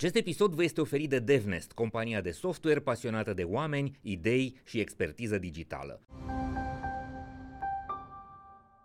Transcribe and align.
Acest 0.00 0.16
episod 0.16 0.52
vă 0.52 0.62
este 0.62 0.80
oferit 0.80 1.08
de 1.08 1.18
DevNest, 1.18 1.72
compania 1.72 2.20
de 2.20 2.30
software 2.30 2.80
pasionată 2.80 3.32
de 3.32 3.42
oameni, 3.42 3.98
idei 4.02 4.60
și 4.64 4.78
expertiză 4.78 5.38
digitală. 5.38 6.00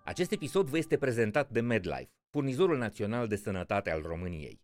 Acest 0.03 0.31
episod 0.31 0.67
vă 0.67 0.77
este 0.77 0.97
prezentat 0.97 1.49
de 1.49 1.59
MedLife, 1.59 2.09
furnizorul 2.29 2.77
național 2.77 3.27
de 3.27 3.35
sănătate 3.35 3.91
al 3.91 4.03
României. 4.07 4.59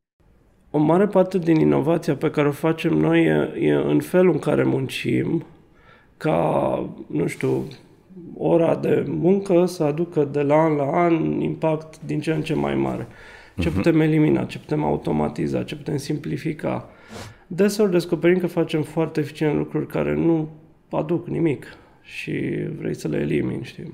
O 0.72 0.78
mare 0.78 1.08
parte 1.08 1.38
din 1.38 1.56
inovația 1.56 2.16
pe 2.16 2.30
care 2.30 2.48
o 2.48 2.52
facem 2.52 2.94
noi 2.94 3.24
e, 3.26 3.54
e 3.60 3.72
în 3.72 4.00
felul 4.00 4.34
în 4.34 4.40
care 4.40 4.64
muncim, 4.64 5.46
ca, 6.18 6.90
nu 7.08 7.28
știu, 7.28 7.68
ora 8.38 8.76
de 8.76 9.04
muncă 9.08 9.66
să 9.66 9.84
aducă 9.84 10.24
de 10.24 10.42
la 10.42 10.56
an 10.56 10.76
la 10.76 10.92
an 10.92 11.42
impact 11.42 12.02
din 12.06 12.22
ce 12.22 12.34
în 12.34 12.42
ce 12.42 12.54
mai 12.54 12.76
mare. 12.76 13.08
Ce 13.62 13.70
uh-huh. 13.70 13.74
putem 13.74 14.00
elimina, 14.00 14.44
ce 14.44 14.60
putem 14.60 14.84
automatiza, 14.84 15.64
ce 15.64 15.76
putem 15.76 15.98
simplifica. 15.98 16.90
Deseori 17.48 17.92
descoperim 17.92 18.38
că 18.38 18.48
facem 18.48 18.84
foarte 18.84 19.20
eficient 19.20 19.58
lucruri 19.58 19.88
care 19.88 20.16
nu 20.16 20.50
aduc 20.90 21.28
nimic 21.28 21.66
și 22.02 22.32
vrei 22.78 22.96
să 22.96 23.08
le 23.08 23.18
elimini, 23.18 23.64
știi? 23.64 23.94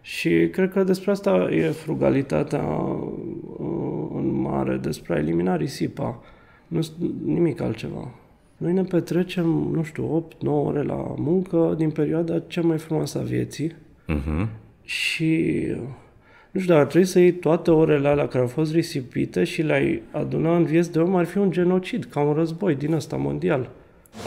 Și 0.00 0.48
cred 0.52 0.70
că 0.70 0.84
despre 0.84 1.10
asta 1.10 1.48
e 1.50 1.70
frugalitatea 1.70 2.62
uh, 2.62 4.10
în 4.14 4.40
mare, 4.40 4.76
despre 4.76 5.14
a 5.14 5.18
elimina 5.18 5.56
risipa. 5.56 6.20
Nu 6.66 6.80
nimic 7.24 7.60
altceva. 7.60 8.14
Noi 8.56 8.72
ne 8.72 8.82
petrecem, 8.82 9.46
nu 9.72 9.82
știu, 9.82 10.28
8-9 10.40 10.46
ore 10.46 10.82
la 10.82 11.14
muncă 11.16 11.74
din 11.78 11.90
perioada 11.90 12.38
cea 12.38 12.60
mai 12.60 12.78
frumoasă 12.78 13.18
a 13.18 13.22
vieții 13.22 13.72
uh-huh. 14.08 14.48
și 14.84 15.62
nu 16.52 16.60
știu, 16.60 16.72
dar 16.72 16.82
ar 16.82 16.88
trebui 16.88 17.06
să 17.06 17.18
iei 17.18 17.32
toate 17.32 17.70
orele 17.70 18.08
alea 18.08 18.28
care 18.28 18.42
au 18.42 18.48
fost 18.48 18.72
risipite 18.72 19.44
și 19.44 19.62
le-ai 19.62 20.02
aduna 20.10 20.56
în 20.56 20.64
vieți 20.64 20.92
de 20.92 20.98
om, 20.98 21.16
ar 21.16 21.24
fi 21.24 21.38
un 21.38 21.50
genocid, 21.50 22.04
ca 22.04 22.20
un 22.20 22.32
război 22.32 22.74
din 22.74 22.92
ăsta 22.92 23.16
mondial. 23.16 23.70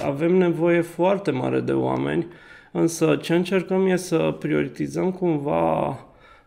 Avem 0.06 0.36
nevoie 0.36 0.82
foarte 0.82 1.32
mare 1.32 1.60
de 1.60 1.72
oameni, 1.72 2.28
însă 2.72 3.16
ce 3.22 3.36
încercăm 3.36 3.86
e 3.86 3.96
să 3.96 4.36
prioritizăm 4.40 5.12
cumva 5.12 6.00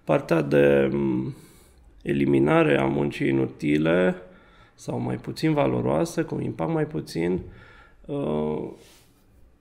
partea 0.05 0.43
de 0.43 0.91
eliminare 2.03 2.79
a 2.79 2.85
muncii 2.85 3.29
inutile 3.29 4.15
sau 4.75 5.01
mai 5.01 5.17
puțin 5.17 5.53
valoroase, 5.53 6.23
cu 6.23 6.35
un 6.35 6.43
impact 6.43 6.73
mai 6.73 6.87
puțin, 6.87 7.41
uh, 8.07 8.71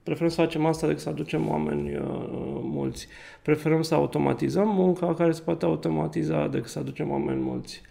Preferăm 0.08 0.32
să 0.32 0.40
facem 0.40 0.66
asta 0.66 0.86
decât 0.86 1.02
să 1.02 1.08
aducem 1.08 1.48
oameni 1.48 1.96
uh, 1.96 2.47
mulți. 2.88 3.08
Preferăm 3.42 3.82
să 3.82 3.94
automatizăm 3.94 4.68
munca 4.68 5.14
care 5.14 5.32
se 5.32 5.42
poate 5.44 5.64
automatiza 5.64 6.48
decât 6.48 6.68
să 6.68 6.78
aducem 6.78 7.10
oameni 7.10 7.40
mulți. 7.40 7.82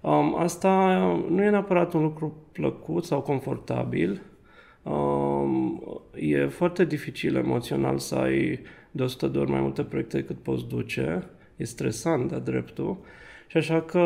Um, 0.00 0.36
asta 0.38 0.96
nu 1.28 1.42
e 1.42 1.50
neapărat 1.50 1.92
un 1.92 2.02
lucru 2.02 2.36
plăcut 2.52 3.04
sau 3.04 3.20
confortabil. 3.20 4.22
Um, 4.82 5.82
e 6.14 6.46
foarte 6.46 6.84
dificil 6.84 7.36
emoțional 7.36 7.98
să 7.98 8.14
ai 8.14 8.60
de 8.90 9.02
100 9.02 9.26
de 9.26 9.38
ori 9.38 9.50
mai 9.50 9.60
multe 9.60 9.82
proiecte 9.82 10.16
decât 10.16 10.38
poți 10.38 10.66
duce. 10.66 11.30
E 11.56 11.64
stresant 11.64 12.30
de 12.30 12.38
dreptul. 12.38 12.96
Și 13.50 13.56
așa 13.56 13.80
că 13.80 13.98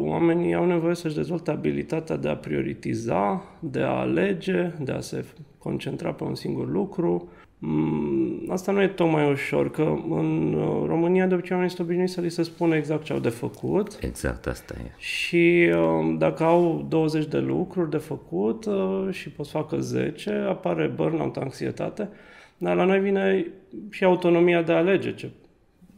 oamenii 0.00 0.54
au 0.54 0.66
nevoie 0.66 0.94
să-și 0.94 1.14
dezvolte 1.14 1.50
abilitatea 1.50 2.16
de 2.16 2.28
a 2.28 2.36
prioritiza, 2.36 3.42
de 3.60 3.80
a 3.80 3.88
alege, 3.90 4.72
de 4.80 4.92
a 4.92 5.00
se 5.00 5.24
concentra 5.58 6.12
pe 6.12 6.24
un 6.24 6.34
singur 6.34 6.70
lucru. 6.70 7.28
Mm, 7.58 8.50
asta 8.50 8.72
nu 8.72 8.82
e 8.82 8.88
tocmai 8.88 9.30
ușor, 9.30 9.70
că 9.70 9.98
în 10.08 10.52
uh, 10.52 10.86
România 10.86 11.26
de 11.26 11.34
obicei 11.34 11.52
oamenii 11.52 11.74
sunt 11.74 11.86
obișnuiți 11.86 12.12
să 12.12 12.20
li 12.20 12.30
se 12.30 12.42
spună 12.42 12.76
exact 12.76 13.04
ce 13.04 13.12
au 13.12 13.18
de 13.18 13.28
făcut. 13.28 13.98
Exact, 14.00 14.46
asta 14.46 14.74
e. 14.78 14.90
Și 14.96 15.72
um, 15.76 16.18
dacă 16.18 16.44
au 16.44 16.86
20 16.88 17.26
de 17.26 17.38
lucruri 17.38 17.90
de 17.90 17.96
făcut 17.96 18.64
uh, 18.64 19.08
și 19.10 19.28
pot 19.30 19.46
să 19.46 19.52
facă 19.52 19.78
10, 19.78 20.30
apare 20.30 20.86
burnout, 20.86 21.36
anxietate, 21.36 22.08
dar 22.58 22.76
la 22.76 22.84
noi 22.84 23.00
vine 23.00 23.46
și 23.90 24.04
autonomia 24.04 24.62
de 24.62 24.72
a 24.72 24.76
alege 24.76 25.14
ce 25.14 25.30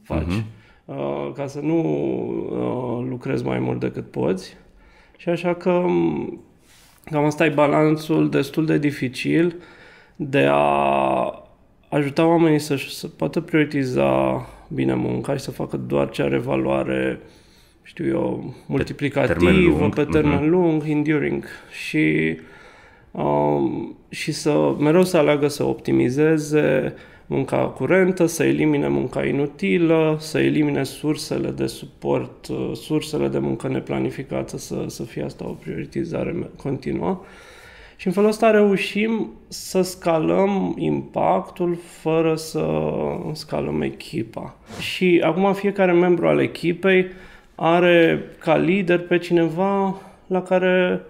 faci. 0.03 0.23
Uh-huh. 0.23 0.58
Ca 1.35 1.47
să 1.47 1.61
nu 1.61 1.77
lucrezi 3.09 3.45
mai 3.45 3.59
mult 3.59 3.81
decât 3.81 4.11
poți. 4.11 4.57
Și 5.17 5.29
așa 5.29 5.55
că 5.55 5.71
um, 5.71 6.41
Cam 7.11 7.25
asta 7.25 7.45
e 7.45 7.49
balanțul 7.49 8.29
destul 8.29 8.67
de 8.67 8.79
dificil 8.79 9.57
de 10.17 10.47
a 10.51 11.33
ajuta 11.89 12.27
oamenii 12.27 12.59
să, 12.59 12.77
să 12.77 13.09
poată 13.09 13.41
prioritiza 13.41 14.47
bine 14.69 14.95
munca 14.95 15.37
și 15.37 15.43
să 15.43 15.51
facă 15.51 15.77
doar 15.77 16.11
ce 16.11 16.23
are 16.23 16.39
valoare, 16.39 17.21
știu 17.83 18.07
eu, 18.07 18.55
multiplicativă, 18.67 19.35
pe 19.35 19.45
termen 19.45 19.65
lung, 19.65 19.95
pe 19.95 20.05
termen 20.05 20.41
uh-huh. 20.41 20.49
lung 20.49 20.83
enduring 20.87 21.45
și, 21.87 22.37
um, 22.37 22.45
și 24.09 24.33
să 24.33 24.75
mereu 24.79 25.05
să 25.05 25.17
aleagă 25.17 25.49
să 25.49 25.65
optimizeze 25.65 26.95
munca 27.29 27.57
curentă, 27.57 28.27
să 28.27 28.45
elimine 28.45 28.89
munca 28.89 29.25
inutilă, 29.25 30.17
să 30.21 30.39
elimine 30.39 30.83
sursele 30.83 31.51
de 31.51 31.67
suport, 31.67 32.47
uh, 32.47 32.71
sursele 32.75 33.29
de 33.29 33.39
muncă 33.39 33.69
neplanificată, 33.69 34.59
să, 34.59 34.85
să 34.87 35.03
fie 35.03 35.23
asta 35.25 35.45
o 35.49 35.53
prioritizare 35.53 36.51
continuă. 36.63 37.21
Și 37.97 38.07
în 38.07 38.13
felul 38.13 38.29
ăsta 38.29 38.51
reușim 38.51 39.31
să 39.49 39.83
scalăm 39.83 40.75
impactul 40.79 41.79
fără 42.01 42.35
să 42.35 42.83
scalăm 43.33 43.83
echipa. 43.83 44.57
Și 44.81 45.23
acum 45.25 45.53
fiecare 45.53 45.93
membru 45.93 46.27
al 46.27 46.41
echipei 46.41 47.07
are 47.55 48.25
ca 48.39 48.57
lider 48.57 48.99
pe 48.99 49.19
cineva 49.19 50.01
la 50.27 50.43
care 50.43 51.01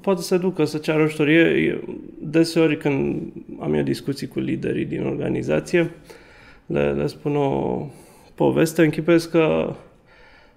poate 0.00 0.22
să 0.22 0.38
ducă 0.38 0.64
să 0.64 0.78
ceară 0.78 1.02
ajutor. 1.02 1.28
E, 1.28 1.80
deseori 2.18 2.76
când 2.76 3.22
am 3.60 3.74
eu 3.74 3.82
discuții 3.82 4.26
cu 4.26 4.38
liderii 4.38 4.84
din 4.84 5.06
organizație, 5.06 5.90
le, 6.66 6.92
le 6.92 7.06
spun 7.06 7.36
o 7.36 7.82
poveste, 8.34 8.82
închipesc 8.82 9.30
că 9.30 9.74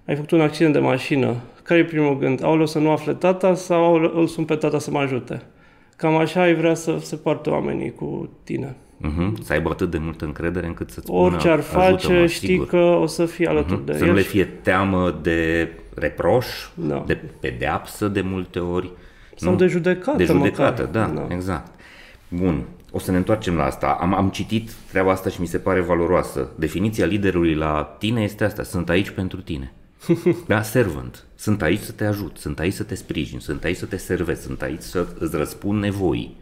ai 0.06 0.16
făcut 0.16 0.32
un 0.32 0.42
accident 0.42 0.74
de 0.74 0.80
mașină. 0.80 1.36
Care 1.64 1.80
e 1.80 1.86
primul 1.86 2.18
gând? 2.18 2.44
Aoleu 2.44 2.66
să 2.66 2.80
nu 2.80 2.92
afle 2.92 3.14
tata 3.14 3.54
sau 3.54 3.94
îl 3.94 4.28
sun 4.28 4.46
pe 4.46 4.56
tata 4.56 4.80
să 4.80 4.92
mă 4.92 5.00
ajute? 5.00 5.42
Cam 5.96 6.16
așa 6.16 6.42
ai 6.42 6.56
vrea 6.56 6.74
să 6.74 6.98
se 7.02 7.16
poartă 7.16 7.50
oamenii 7.50 7.94
cu 7.94 8.30
tine. 8.44 8.76
Uh-huh. 9.06 9.44
Să 9.44 9.54
aibă 9.54 9.70
atât 9.70 9.92
de 9.92 9.98
multă 9.98 10.26
încredere 10.26 10.66
încât 10.66 10.90
să-ți 10.90 11.12
Orice 11.12 11.40
spună, 11.40 11.54
ar 11.54 11.60
face, 11.60 12.26
știi 12.26 12.48
sigur. 12.48 12.68
că 12.68 12.78
o 12.78 13.06
să 13.06 13.26
fie 13.26 13.48
alături 13.48 13.82
uh-huh. 13.82 13.86
de 13.86 13.94
Să 13.94 14.04
el. 14.04 14.10
nu 14.10 14.16
le 14.16 14.22
fie 14.22 14.46
teamă 14.62 15.20
de 15.22 15.70
reproș, 15.96 16.46
da. 16.74 17.04
de 17.08 17.18
pedeapsă 17.40 18.08
de 18.08 18.22
multe 18.22 18.60
ori. 18.60 18.92
Sau 19.40 19.52
nu? 19.52 19.58
de 19.58 19.68
judecată 19.68 20.18
De 20.18 20.24
judecată, 20.24 20.82
măcar. 20.82 21.08
da, 21.08 21.14
da, 21.14 21.34
exact. 21.34 21.72
Bun, 22.28 22.64
o 22.92 23.00
să 23.00 23.12
ne 23.12 23.18
întoarcem 23.18 23.56
la 23.56 23.64
asta. 23.64 23.98
Am, 24.00 24.14
am 24.14 24.30
citit 24.30 24.72
treaba 24.90 25.12
asta 25.12 25.30
și 25.30 25.42
mi 25.42 25.48
se 25.48 25.58
pare 25.58 25.82
valoroasă. 25.82 26.50
Definiția 26.56 27.06
liderului 27.06 27.54
la 27.56 27.96
tine 28.00 28.22
este 28.22 28.44
asta, 28.44 28.64
sunt 28.64 28.90
aici 28.90 29.10
pentru 29.10 29.42
tine. 29.42 29.74
da, 30.48 30.62
servant. 30.62 31.26
Sunt 31.36 31.62
aici 31.62 31.80
să 31.82 31.92
te 31.92 32.06
ajut, 32.06 32.38
sunt 32.38 32.60
aici 32.60 32.74
să 32.74 32.84
te 32.84 32.96
sprijin, 32.96 33.40
sunt 33.40 33.64
aici 33.64 33.76
să 33.78 33.86
te 33.86 33.98
servesc, 33.98 34.42
sunt 34.42 34.62
aici 34.62 34.82
să 34.82 35.08
îți 35.20 35.36
răspund 35.36 35.82
nevoii. 35.82 36.38